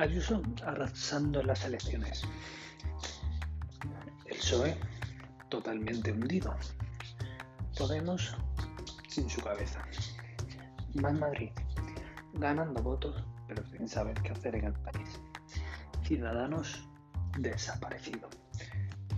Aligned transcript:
Ayuso 0.00 0.40
arrasando 0.64 1.42
las 1.42 1.62
elecciones. 1.66 2.22
El 4.24 4.36
PSOE 4.38 4.74
totalmente 5.50 6.10
hundido. 6.10 6.56
Podemos 7.76 8.34
sin 9.08 9.28
su 9.28 9.42
cabeza. 9.42 9.84
Más 10.94 11.12
Madrid 11.18 11.50
ganando 12.32 12.82
votos, 12.82 13.22
pero 13.46 13.62
sin 13.66 13.86
saber 13.86 14.14
qué 14.22 14.30
hacer 14.30 14.54
en 14.54 14.68
el 14.68 14.72
país. 14.72 15.20
Ciudadanos 16.04 16.88
desaparecido. 17.38 18.30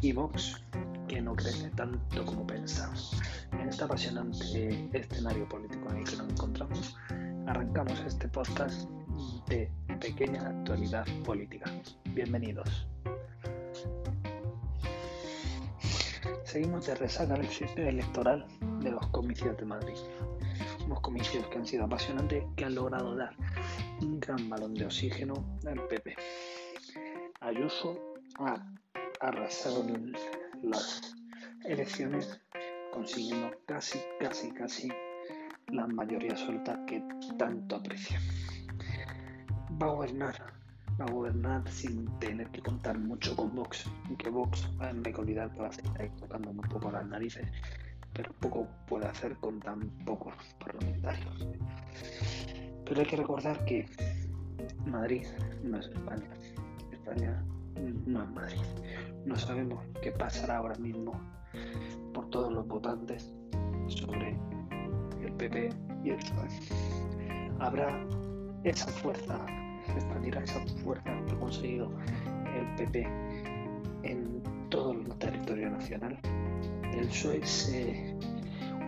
Y 0.00 0.12
Vox 0.12 0.64
que 1.06 1.22
no 1.22 1.36
crece 1.36 1.70
tanto 1.76 2.26
como 2.26 2.44
pensamos. 2.44 3.22
En 3.52 3.68
este 3.68 3.84
apasionante 3.84 4.90
escenario 4.92 5.48
político 5.48 5.90
en 5.90 5.98
el 5.98 6.04
que 6.04 6.16
nos 6.16 6.28
encontramos, 6.28 6.96
arrancamos 7.46 8.00
este 8.00 8.26
podcast 8.26 8.90
de 9.48 9.70
pequeña 10.00 10.48
actualidad 10.48 11.06
política. 11.24 11.70
Bienvenidos. 12.06 12.86
Seguimos 16.44 16.86
de 16.86 16.94
resaca 16.94 17.34
electoral 17.76 18.46
de 18.80 18.90
los 18.90 19.06
comicios 19.08 19.56
de 19.56 19.64
Madrid. 19.64 19.96
Unos 20.84 21.00
comicios 21.00 21.46
que 21.46 21.58
han 21.58 21.66
sido 21.66 21.84
apasionantes, 21.84 22.44
que 22.56 22.64
han 22.64 22.74
logrado 22.74 23.16
dar 23.16 23.34
un 24.00 24.20
gran 24.20 24.48
balón 24.48 24.74
de 24.74 24.84
oxígeno 24.84 25.34
al 25.66 25.86
PP. 25.88 26.16
Ayuso 27.40 27.98
ha 28.38 28.62
arrasado 29.20 29.82
en 29.88 30.12
las 30.62 31.14
elecciones 31.64 32.40
consiguiendo 32.92 33.50
casi, 33.66 33.98
casi, 34.20 34.50
casi 34.50 34.88
la 35.68 35.86
mayoría 35.86 36.36
suelta 36.36 36.84
que 36.86 37.02
tanto 37.38 37.76
aprecia. 37.76 38.20
Va 39.80 39.86
a 39.86 39.90
gobernar, 39.90 40.34
va 41.00 41.04
a 41.04 41.10
gobernar 41.10 41.68
sin 41.68 42.06
tener 42.18 42.48
que 42.50 42.60
contar 42.60 42.98
mucho 42.98 43.34
con 43.36 43.54
Vox, 43.54 43.90
aunque 44.06 44.30
Vox, 44.30 44.68
que 44.78 45.60
va 45.60 45.68
a 45.68 45.72
seguir 45.72 46.10
tocando 46.18 46.50
un 46.50 46.56
poco 46.58 46.90
las 46.90 47.06
narices, 47.06 47.46
pero 48.12 48.32
poco 48.40 48.68
puede 48.86 49.06
hacer 49.06 49.36
con 49.36 49.60
tan 49.60 49.80
pocos 50.04 50.34
parlamentarios. 50.58 51.48
Pero 52.84 53.00
hay 53.00 53.06
que 53.06 53.16
recordar 53.16 53.64
que 53.64 53.86
Madrid 54.86 55.26
no 55.62 55.78
es 55.78 55.86
España, 55.86 56.28
España 56.92 57.44
no 58.06 58.22
es 58.22 58.30
Madrid. 58.30 58.60
No 59.24 59.36
sabemos 59.36 59.84
qué 60.02 60.12
pasará 60.12 60.58
ahora 60.58 60.76
mismo 60.76 61.12
por 62.12 62.28
todos 62.30 62.52
los 62.52 62.66
votantes 62.66 63.32
sobre 63.86 64.36
el 65.22 65.32
PP 65.34 65.70
y 66.04 66.10
el 66.10 66.16
PSOE. 66.16 66.48
Habrá 67.60 68.04
esa 68.64 68.88
fuerza, 68.88 69.38
expandirá 69.88 70.42
esa 70.42 70.60
fuerza 70.82 71.10
que 71.26 71.32
ha 71.32 71.38
conseguido 71.38 71.90
el 72.54 72.74
PP 72.76 73.08
en 74.02 74.42
todo 74.68 74.92
el 74.92 75.08
territorio 75.18 75.70
nacional. 75.70 76.18
El 76.92 77.06
PSOE 77.08 77.44
se 77.46 78.16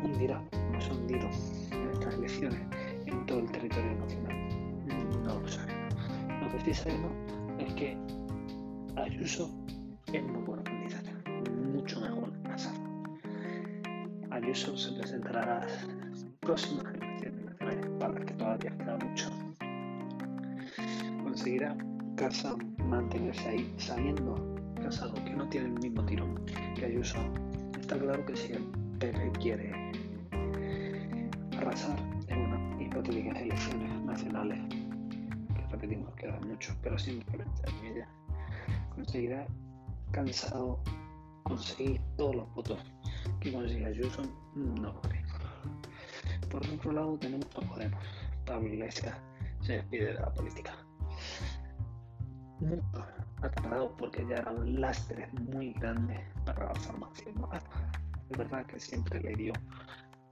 hundirá, 0.03 0.43
no 0.73 0.81
se 0.81 0.93
hundido 0.93 1.29
en 1.73 1.91
estas 1.93 2.15
elecciones 2.15 2.61
en 3.07 3.27
todo 3.27 3.41
el 3.41 3.51
territorio 3.51 3.95
nacional. 3.97 4.37
No 5.25 5.41
lo 5.41 5.49
sabemos. 5.49 5.95
Lo 6.43 6.49
que 6.51 6.61
sí 6.65 6.75
sabemos 6.75 7.13
es 7.59 7.75
que 7.75 7.97
Ayuso 8.97 9.51
es 10.13 10.23
muy 10.23 10.43
buena 10.43 10.63
candidata, 10.63 11.11
mucho 11.73 12.01
mejor 12.01 12.33
que. 12.45 12.73
Ayuso 14.31 14.77
se 14.77 14.93
presentará 14.93 15.43
a 15.43 15.61
las 15.61 16.27
próximas 16.41 16.95
elecciones 16.95 17.45
nacionales 17.45 17.91
para 17.99 18.13
las 18.13 18.25
que 18.25 18.35
todavía 18.35 18.71
queda 18.79 18.97
mucho. 18.99 19.54
Conseguirá 21.23 21.77
Casa 22.17 22.57
mantenerse 22.79 23.49
ahí 23.49 23.75
sabiendo 23.79 24.55
Casado 24.83 25.15
que 25.25 25.31
no 25.31 25.49
tiene 25.49 25.69
el 25.69 25.81
mismo 25.81 26.05
tirón 26.05 26.45
que 26.77 26.85
Ayuso. 26.85 27.19
Está 27.81 27.99
claro 27.99 28.25
que 28.27 28.37
si 28.37 28.53
el 28.53 28.63
PP 28.99 29.33
quiere 29.41 29.73
arrasar 31.57 31.99
en 32.29 32.39
unas 32.41 32.81
hipotéticas 32.81 33.41
elecciones 33.41 34.03
nacionales, 34.03 34.59
que 34.69 35.67
repetimos 35.71 36.15
quedan 36.17 36.47
mucho, 36.49 36.77
pero 36.83 36.99
simplemente 36.99 37.63
en 37.67 37.93
ella 37.93 38.09
conseguirá 38.95 39.47
cansado 40.13 40.79
conseguir 41.45 42.01
todos 42.17 42.37
los 42.37 42.55
votos 42.55 42.79
que 43.41 43.53
consigue 43.53 43.87
Ayuso, 43.87 44.23
no 44.55 45.01
creo. 45.01 45.25
Por 46.51 46.67
otro 46.67 46.93
lado 46.93 47.19
tenemos 47.19 47.47
a 47.57 47.61
Podemos. 47.61 48.05
Pablo 48.45 48.69
Iglesias 48.69 49.17
se 49.63 49.75
despide 49.75 50.07
de 50.07 50.15
la 50.15 50.33
política. 50.33 50.84
Mucho 52.65 53.15
ha 53.43 53.51
tardado 53.51 53.95
porque 53.97 54.27
ya 54.27 54.37
era 54.37 54.51
un 54.51 54.81
lastre 54.81 55.29
muy 55.33 55.73
grande 55.75 56.25
para 56.47 56.65
la 56.65 56.75
formación 56.75 57.35
Es 58.31 58.39
verdad 58.39 58.65
que 58.67 58.81
siempre 58.81 59.21
le 59.21 59.35
dio 59.35 59.53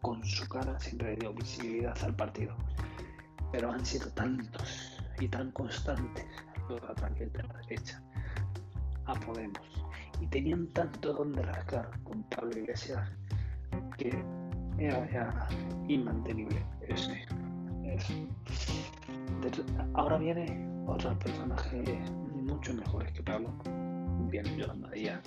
con 0.01 0.25
su 0.25 0.49
cara, 0.49 0.79
siempre 0.81 1.11
le 1.11 1.17
dio 1.17 1.35
visibilidad 1.35 1.97
al 2.03 2.17
partido. 2.17 2.57
Pero 3.53 3.71
han 3.71 3.85
sido 3.85 4.09
tantos 4.13 4.99
y 5.21 5.29
tan 5.29 5.51
constantes 5.53 6.25
los 6.69 6.83
ataques 6.85 7.33
de 7.33 7.43
la 7.43 7.53
derecha 7.69 8.03
a 9.05 9.15
Podemos 9.15 9.61
y 10.21 10.27
tenían 10.29 10.69
tanto 10.69 11.13
donde 11.13 11.43
rascar 11.43 11.91
con 12.05 12.23
Pablo 12.25 12.57
Iglesias 12.57 13.11
que 13.99 14.25
era 14.79 15.11
ya 15.11 15.49
inmantenible 15.89 16.65
ese. 16.89 17.27
Ahora 19.95 20.17
viene 20.17 20.67
otro 20.87 21.19
personaje 21.19 22.03
mucho 22.53 22.75
mejores 22.75 23.11
que 23.13 23.23
Pablo. 23.23 23.51
Viene 24.31 24.57
Yolanda 24.57 24.91
Díaz, 24.91 25.21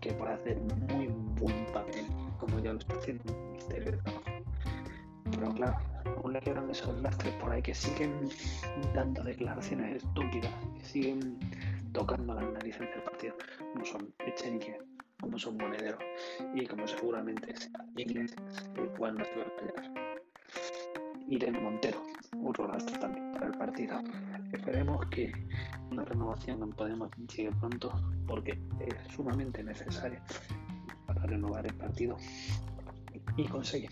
que 0.00 0.12
puede 0.12 0.32
hacer 0.32 0.56
muy 0.90 1.06
buen 1.40 1.66
papel, 1.72 2.06
como 2.38 2.58
ya 2.58 2.72
lo 2.72 2.78
está 2.80 2.94
haciendo 2.94 3.22
en 3.28 3.38
el 3.38 3.50
Ministerio 3.50 3.84
de 3.84 3.92
Trabajo. 3.98 4.24
Pero 5.30 5.54
claro, 5.54 5.78
aún 6.16 6.32
le 6.32 6.40
quedan 6.40 6.70
esos 6.70 7.00
lastres 7.00 7.32
por 7.34 7.52
ahí 7.52 7.62
que 7.62 7.74
siguen 7.74 8.28
dando 8.94 9.22
declaraciones 9.22 10.02
estúpidas, 10.02 10.52
que 10.78 10.84
siguen 10.84 11.38
tocando 11.92 12.34
las 12.34 12.52
narices 12.52 12.80
del 12.80 13.02
partido, 13.02 13.34
como 13.72 13.84
son 13.84 14.12
Echenique, 14.26 14.78
como 15.20 15.38
son 15.38 15.56
Monedero 15.58 15.98
y 16.54 16.66
como 16.66 16.86
seguramente 16.88 17.56
sea 17.56 17.84
Iglesias, 17.96 18.70
el 18.76 18.88
cual 18.90 19.16
no 19.16 19.24
se 19.24 19.36
va 19.36 19.42
a 19.42 19.56
callar. 19.56 20.22
Irene 21.30 21.60
Montero, 21.60 22.02
otro 22.44 22.66
rastro 22.66 22.98
también 22.98 23.32
para 23.32 23.46
el 23.46 23.52
partido. 23.52 24.00
Esperemos 24.52 25.04
que 25.06 25.32
una 25.90 26.04
renovación 26.04 26.62
en 26.62 26.70
Podemos 26.70 27.10
llegue 27.16 27.52
pronto 27.60 27.92
porque 28.26 28.58
es 28.80 29.14
sumamente 29.14 29.62
necesaria 29.62 30.22
para 31.06 31.22
renovar 31.26 31.66
el 31.66 31.74
partido 31.74 32.16
y 33.36 33.44
conseguir 33.44 33.90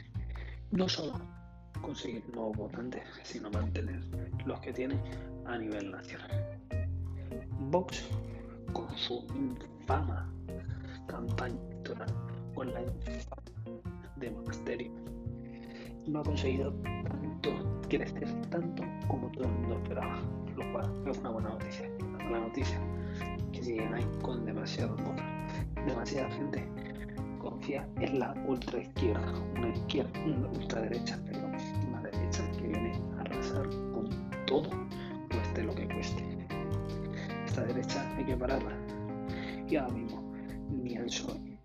no 0.70 0.88
solo 0.88 1.20
conseguir 1.82 2.24
nuevos 2.34 2.56
votantes, 2.56 3.02
sino 3.22 3.50
mantener 3.50 4.02
los 4.46 4.58
que 4.60 4.72
tiene 4.72 4.98
a 5.44 5.58
nivel 5.58 5.90
nacional. 5.90 6.58
Vox, 7.70 8.08
con 8.72 8.96
su 8.96 9.26
infama 9.34 10.32
campaña 11.06 11.60
electoral, 11.70 12.08
con 12.54 12.72
la 12.72 12.80
de 14.16 14.30
monasterio, 14.30 14.90
no 16.06 16.20
ha 16.20 16.24
conseguido 16.24 16.74
tanto, 17.88 17.96
crecer 17.96 18.50
tanto 18.50 18.82
como 19.08 19.30
todo 19.32 19.44
el 19.44 19.50
mundo 19.50 19.76
esperaba, 19.76 20.20
lo 20.56 20.72
cual 20.72 20.92
es 21.06 21.18
una 21.18 21.30
buena 21.30 21.48
noticia. 21.50 21.88
Una 22.00 22.24
mala 22.24 22.40
noticia 22.40 22.80
que 23.52 23.62
siguen 23.62 23.94
ahí 23.94 24.06
con 24.22 24.44
demasiados 24.44 25.02
votos. 25.02 25.24
Demasiada 25.86 26.30
gente 26.30 26.64
confía 27.38 27.88
en 28.00 28.18
la 28.18 28.34
ultra 28.46 28.80
izquierda, 28.80 29.32
una 29.56 29.68
izquierda, 29.68 30.10
una 30.24 30.48
ultraderecha, 30.48 31.18
perdón, 31.24 31.56
una 31.88 32.00
derecha 32.02 32.50
que 32.52 32.66
viene 32.66 32.92
a 33.16 33.20
arrasar 33.20 33.68
con 33.92 34.08
todo, 34.46 34.70
cueste 35.30 35.62
lo 35.62 35.74
que 35.74 35.86
cueste 35.86 36.36
derecha 37.62 38.16
hay 38.16 38.24
que 38.24 38.36
pararla. 38.36 38.76
Y 39.68 39.76
ahora 39.76 39.94
mismo, 39.94 40.32
ni 40.70 40.94
el 40.94 41.06
PSOE, 41.06 41.58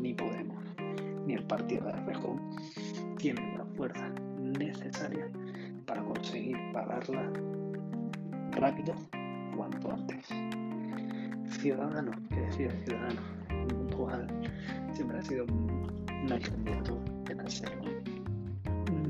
ni 0.00 0.14
Podemos, 0.14 0.64
ni 1.26 1.34
el 1.34 1.44
partido 1.44 1.86
de 1.86 1.92
Rejón 1.92 2.56
tienen 3.18 3.58
la 3.58 3.64
fuerza 3.76 4.08
necesaria 4.38 5.28
para 5.88 6.02
conseguir 6.02 6.56
pararla 6.72 7.32
rápido 8.52 8.94
cuanto 9.56 9.90
antes. 9.90 10.28
Ciudadanos, 11.58 12.14
que 12.28 12.40
decía 12.40 12.70
Ciudadanos, 12.84 13.24
Mundual 13.72 14.28
siempre 14.92 15.18
ha 15.18 15.22
sido 15.22 15.46
un 15.46 16.28
candidato 16.28 17.00
en 17.30 17.50
serio. 17.50 17.78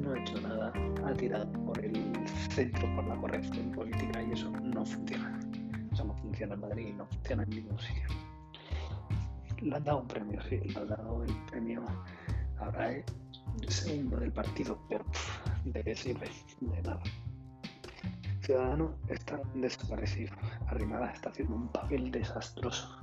No 0.01 0.13
ha 0.13 0.19
hecho 0.21 0.41
nada, 0.41 0.73
ha 1.05 1.13
tirado 1.15 1.53
por 1.65 1.85
el 1.85 1.95
centro, 2.51 2.95
por 2.95 3.05
la 3.07 3.17
corrección 3.17 3.73
política 3.73 4.23
y 4.23 4.33
eso 4.33 4.51
no 4.51 4.87
funciona 4.87 5.39
no 6.05 6.15
funciona 6.15 6.55
en 6.55 6.61
Madrid 6.61 6.87
y 6.89 6.93
no 6.93 7.07
funciona 7.07 7.43
en 7.43 7.51
ningún 7.51 7.79
sitio. 7.79 8.05
Le 9.61 9.77
han 9.77 9.85
dado 9.85 10.01
un 10.01 10.09
premio, 10.09 10.41
sí, 10.49 10.57
le 10.57 10.79
han 10.79 10.89
dado 10.89 11.25
el 11.25 11.35
premio. 11.51 11.83
Ahora 12.59 12.93
es 12.93 13.05
segundo 13.69 14.19
del 14.19 14.33
partido, 14.33 14.79
pero 14.89 15.05
¿de 15.65 15.83
qué 15.83 15.95
sirve? 15.95 16.29
De 16.61 16.83
nada. 16.83 17.03
Ciudadanos 18.43 18.93
está 19.09 19.41
desaparecido. 19.55 20.33
Arrimada 20.69 21.11
está 21.11 21.31
haciendo 21.31 21.55
un 21.57 21.69
papel 21.69 22.11
desastroso, 22.11 22.99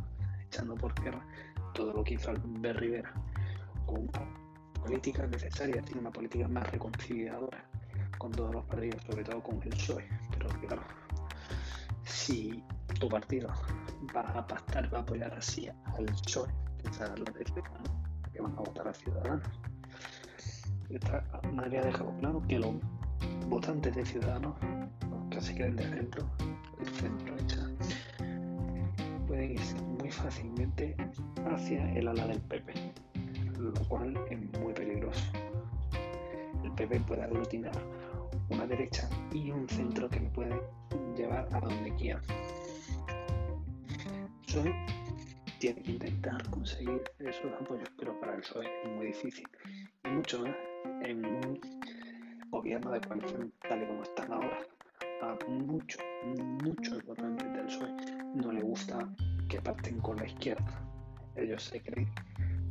echando 0.48 0.76
por 0.76 0.94
tierra 0.96 1.26
todo 1.74 1.94
lo 1.94 2.04
que 2.04 2.16
hizo 2.16 2.32
Albert 2.32 2.80
Rivera, 2.80 3.14
con 3.86 4.10
una 4.10 4.46
política 4.82 5.28
necesaria, 5.28 5.82
tiene 5.82 6.02
una 6.02 6.12
política 6.12 6.48
más 6.48 6.70
reconciliadora 6.72 7.64
con 8.18 8.32
todos 8.32 8.54
los 8.56 8.66
partidos, 8.66 9.02
sobre 9.04 9.24
todo 9.24 9.44
con 9.44 9.62
el 9.62 9.70
PSOE. 9.70 10.08
Pero 10.32 10.50
claro, 10.62 10.82
si 12.04 12.64
tu 13.00 13.10
partido 13.10 13.50
va 14.16 14.22
a 14.22 14.48
pactar, 14.48 14.92
va 14.94 15.00
a 15.00 15.02
apoyar 15.02 15.34
así 15.34 15.68
al 15.68 16.06
PSOE, 16.06 16.50
que 18.34 18.42
van 18.42 18.52
a 18.54 18.62
votar 18.62 18.88
a 18.88 18.94
Ciudadanos. 18.94 19.48
Esta 20.96 21.22
María 21.52 21.82
ha 21.82 21.86
dejado 21.86 22.16
claro 22.20 22.42
que 22.48 22.58
los 22.58 22.74
votantes 23.50 23.94
de 23.94 24.06
Ciudadanos, 24.06 24.56
que 25.30 25.42
se 25.42 25.54
creen 25.54 25.76
de 25.76 25.84
centro, 25.90 26.26
el 26.80 26.88
centro 26.88 27.36
hecha, 27.38 27.70
pueden 29.28 29.52
irse 29.52 29.76
muy 29.82 30.10
fácilmente 30.10 30.96
hacia 31.52 31.92
el 31.96 32.08
ala 32.08 32.28
del 32.28 32.40
PP, 32.40 32.74
lo 33.60 33.74
cual 33.90 34.18
es 34.30 34.40
muy 34.62 34.72
peligroso. 34.72 35.22
El 36.64 36.72
PP 36.72 37.02
puede 37.02 37.24
aglutinar 37.24 37.76
una 38.50 38.66
derecha 38.66 39.10
y 39.34 39.52
un 39.52 39.68
centro 39.68 40.08
que 40.10 40.22
me 40.22 40.30
puede 40.30 40.62
llevar 41.18 41.46
a 41.52 41.60
donde 41.60 41.94
quiera. 41.96 42.22
Soy 44.48 44.74
tiene 45.60 45.82
que 45.82 45.92
intentar 45.92 46.50
conseguir 46.50 47.04
esos 47.20 47.52
apoyos, 47.60 47.90
pero 47.98 48.18
para 48.22 48.36
el 48.36 48.42
PSOE 48.42 48.66
es 48.66 48.92
muy 48.92 49.08
difícil. 49.08 49.46
Y 50.06 50.10
mucho 50.10 50.40
más 50.40 50.56
en 51.02 51.26
un 51.26 51.60
gobierno 52.50 52.92
de 52.92 53.02
coalición 53.02 53.54
tal 53.68 53.84
y 53.84 53.88
como 53.88 54.04
están 54.04 54.32
ahora. 54.34 54.60
A 55.22 55.38
muchos, 55.50 56.02
muchos 56.64 57.04
votantes 57.06 57.52
del 57.54 57.66
PSOE 57.66 57.96
no 58.36 58.52
le 58.52 58.62
gusta 58.62 59.10
que 59.50 59.62
parten 59.62 60.00
con 60.00 60.18
la 60.18 60.26
izquierda. 60.26 60.82
Ellos 61.36 61.64
se 61.64 61.82
creen 61.82 62.10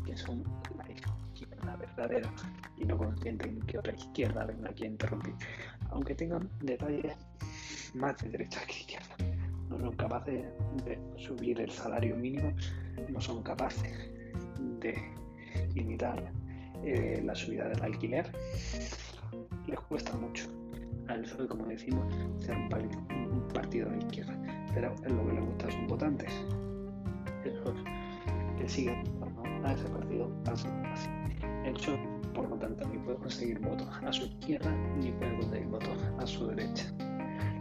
que 0.05 0.17
son 0.17 0.45
la 0.77 0.91
izquierda 0.91 1.77
verdadera 1.77 2.31
y 2.77 2.85
no 2.85 2.97
consienten 2.99 3.61
que 3.63 3.79
otra 3.79 3.95
izquierda 3.95 4.45
venga 4.45 4.71
aquí 4.71 4.85
a 4.85 4.89
interrumpir, 4.89 5.35
aunque 5.91 6.15
tengan 6.15 6.49
detalles 6.61 7.17
más 7.95 8.17
de 8.19 8.29
derecha 8.29 8.61
que 8.67 8.73
izquierda 8.73 9.17
no 9.69 9.79
son 9.79 9.97
capaces 9.97 10.45
de 10.85 10.99
subir 11.17 11.61
el 11.61 11.71
salario 11.71 12.17
mínimo, 12.17 12.53
no 13.09 13.21
son 13.21 13.43
capaces 13.43 14.11
de 14.81 14.95
limitar 15.75 16.33
eh, 16.85 17.23
la 17.25 17.35
subida 17.35 17.69
del 17.69 17.83
alquiler, 17.83 18.31
les 19.67 19.81
cuesta 19.81 20.13
mucho 20.17 20.47
al 21.09 21.23
PSOE, 21.23 21.49
como 21.49 21.67
decimos, 21.67 22.13
ser 22.39 22.57
un, 22.57 22.69
partido 23.53 23.89
de 23.91 23.99
izquierda, 23.99 24.35
pero 24.75 24.95
es 25.05 25.13
lo 25.13 25.27
que 25.27 25.33
les 25.33 25.45
gusta 25.45 25.69
a 25.69 25.71
sus 25.71 25.87
votantes, 25.87 26.33
esos 27.45 27.75
que 28.59 28.69
siguen 28.69 29.05
a 29.65 29.73
ese 29.73 29.85
partido 29.85 30.31
así. 30.47 30.69
El 31.65 31.75
PSOE, 31.75 31.99
por 32.35 32.49
lo 32.49 32.57
tanto, 32.57 32.89
ni 32.89 32.99
puede 32.99 33.19
conseguir 33.19 33.61
votos 33.61 33.89
a 34.03 34.13
su 34.13 34.25
izquierda 34.25 34.71
ni 34.99 35.13
puede 35.13 35.37
conseguir 35.39 35.67
votos 35.69 35.99
a 36.19 36.27
su 36.27 36.47
derecha. 36.49 36.87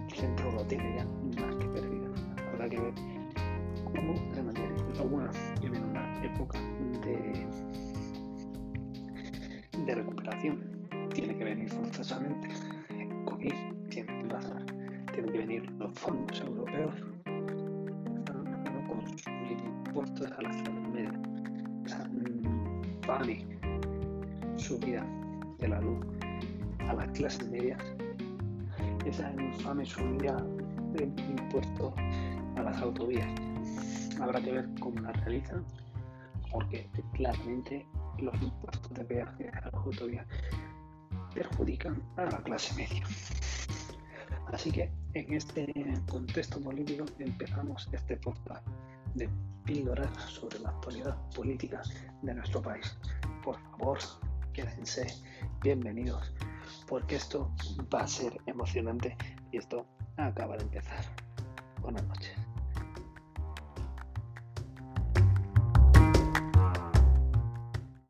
El 0.10 0.16
centro 0.16 0.52
lo 0.52 0.64
tiene 0.66 0.96
ya 0.98 1.06
más 1.42 1.56
que 1.56 1.66
perdido 1.68 2.04
que 2.70 2.80
ver 2.80 2.94
cómo 3.84 4.16
se 4.34 4.42
mantiene. 4.42 4.70
Lo 4.98 5.06
bueno 5.06 5.30
que 5.60 5.70
viene 5.70 5.86
una 5.86 6.24
época 6.24 6.60
de, 7.04 7.46
de 9.86 9.96
recuperación. 9.96 10.88
Tiene 11.14 11.36
que 11.38 11.44
venir 11.44 11.70
forzosamente. 11.70 12.50
COVID 13.26 13.54
tiene 13.90 14.22
que 14.22 14.30
pasar. 14.30 14.66
Tienen 15.12 15.32
que 15.32 15.38
venir 15.38 15.72
los 15.74 15.98
fondos 16.00 16.42
europeos 16.42 16.96
con 18.88 19.08
sus 19.08 19.28
impuestos 19.28 20.32
a 20.32 20.42
las 20.42 20.56
medias. 20.92 21.16
Esa 21.86 22.10
infame 22.96 23.46
subida 24.56 25.06
de 25.60 25.68
la 25.68 25.82
luz 25.82 26.06
a 26.88 26.94
las 26.94 27.08
clases 27.12 27.50
medias. 27.50 27.82
Esa 29.06 29.32
infame 29.34 29.86
subida 29.86 30.38
de 30.94 31.04
impuestos 31.06 31.94
a 32.56 32.64
las 32.64 32.82
autovías. 32.82 33.28
Habrá 34.22 34.40
que 34.42 34.52
ver 34.52 34.70
cómo 34.80 35.00
las 35.02 35.20
realizan, 35.26 35.64
porque 36.52 36.88
claramente 37.14 37.86
los 38.20 38.42
impuestos 38.42 38.94
de 38.94 39.06
peaje 39.06 39.50
a 39.50 39.62
las 39.66 39.74
autovías 39.74 40.26
perjudican 41.34 42.02
a 42.18 42.26
la 42.26 42.38
clase 42.44 42.74
media. 42.76 43.04
Así 44.52 44.72
que 44.72 44.92
en 45.14 45.34
este 45.34 45.74
contexto 46.10 46.62
político 46.62 47.06
empezamos 47.20 47.90
este 47.92 48.18
podcast 48.18 48.66
de 49.16 49.30
píldoras 49.66 50.12
sobre 50.24 50.60
la 50.60 50.70
actualidad 50.70 51.18
política 51.32 51.82
de 52.22 52.34
nuestro 52.34 52.62
país. 52.62 52.98
Por 53.44 53.58
favor, 53.72 53.98
quédense 54.54 55.08
bienvenidos, 55.62 56.34
porque 56.88 57.16
esto 57.16 57.52
va 57.94 58.02
a 58.02 58.08
ser 58.08 58.38
emocionante 58.46 59.18
y 59.52 59.58
esto 59.58 59.86
acaba 60.18 60.58
de 60.58 60.64
empezar. 60.64 61.04
Buenas 61.82 62.06
noches. 62.06 62.43